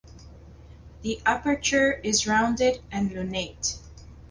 [1.03, 3.77] The aperture is rounded and lunate.